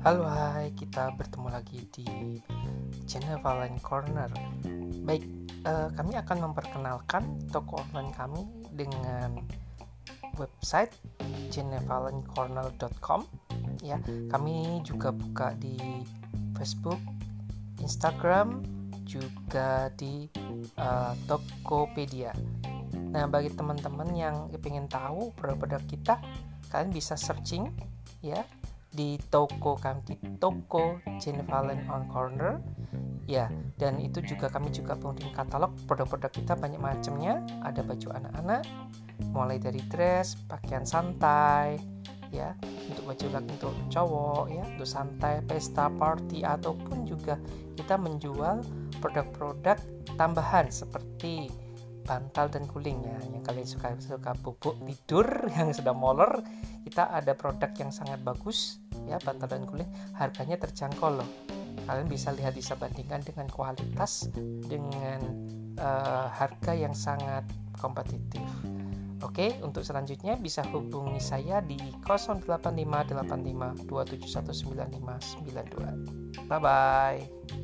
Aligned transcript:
Halo 0.00 0.24
hai, 0.24 0.72
kita 0.72 1.12
bertemu 1.12 1.52
lagi 1.52 1.84
di 1.92 2.40
channel 3.04 3.36
Valen 3.44 3.76
Corner. 3.84 4.32
Baik, 5.04 5.28
uh, 5.68 5.92
kami 5.92 6.16
akan 6.16 6.48
memperkenalkan 6.48 7.36
toko 7.52 7.84
online 7.84 8.08
kami 8.16 8.48
dengan 8.72 9.44
website 10.40 10.96
genevalencorner.com 11.52 13.28
ya. 13.84 14.00
Kami 14.32 14.80
juga 14.88 15.12
buka 15.12 15.52
di 15.60 15.76
Facebook, 16.56 16.96
Instagram, 17.84 18.64
juga 19.04 19.92
di 20.00 20.24
uh, 20.80 21.12
Tokopedia. 21.28 22.32
Nah, 22.96 23.28
bagi 23.28 23.52
teman-teman 23.52 24.16
yang 24.16 24.48
ingin 24.64 24.88
tahu 24.88 25.28
produk-produk 25.36 25.84
kita, 25.84 26.16
kalian 26.72 26.88
bisa 26.88 27.20
searching 27.20 27.68
ya 28.24 28.40
di 28.90 29.16
toko 29.30 29.78
kami 29.78 30.02
di 30.06 30.16
toko 30.38 30.98
Jane 31.22 31.46
Valen 31.46 31.86
on 31.86 32.06
Corner. 32.10 32.58
Ya 33.30 33.46
dan 33.78 34.02
itu 34.02 34.18
juga 34.26 34.50
kami 34.50 34.74
juga 34.74 34.98
punya 34.98 35.30
katalog 35.30 35.70
produk-produk 35.86 36.32
kita 36.34 36.58
banyak 36.58 36.82
macamnya. 36.82 37.42
Ada 37.62 37.86
baju 37.86 38.08
anak-anak 38.18 38.62
mulai 39.30 39.60
dari 39.60 39.84
dress 39.92 40.34
pakaian 40.48 40.82
santai 40.82 41.76
ya 42.30 42.54
untuk 42.86 43.10
baju 43.10 43.26
laki 43.34 43.50
untuk 43.58 43.74
cowok 43.90 44.44
ya 44.54 44.62
untuk 44.62 44.88
santai 44.88 45.42
pesta 45.44 45.90
party 45.90 46.46
ataupun 46.46 47.04
juga 47.04 47.34
kita 47.74 47.98
menjual 47.98 48.62
produk-produk 49.02 49.76
tambahan 50.14 50.70
seperti 50.70 51.50
bantal 52.10 52.50
dan 52.50 52.66
kulingnya 52.66 53.14
yang 53.30 53.46
kalian 53.46 53.70
suka 53.70 53.94
suka 54.02 54.34
bubuk 54.42 54.74
tidur 54.82 55.30
yang 55.54 55.70
sudah 55.70 55.94
molor 55.94 56.42
kita 56.82 57.06
ada 57.14 57.38
produk 57.38 57.70
yang 57.78 57.94
sangat 57.94 58.18
bagus 58.26 58.82
ya 59.06 59.18
bantal 59.22 59.48
dan 59.48 59.64
kuling. 59.66 59.90
Harganya 60.16 60.56
terjangkau 60.60 61.10
loh. 61.20 61.28
Kalian 61.86 62.06
bisa 62.06 62.30
lihat 62.34 62.54
bisa 62.54 62.76
bandingkan 62.76 63.22
dengan 63.24 63.46
kualitas 63.50 64.28
dengan 64.66 65.20
uh, 65.80 66.28
harga 66.30 66.72
yang 66.76 66.94
sangat 66.94 67.42
kompetitif. 67.78 68.44
Oke, 69.20 69.52
untuk 69.60 69.84
selanjutnya 69.84 70.32
bisa 70.40 70.64
hubungi 70.72 71.20
saya 71.20 71.60
di 71.60 71.76
08585 72.08 73.84
Bye 76.48 76.60
bye. 76.60 77.59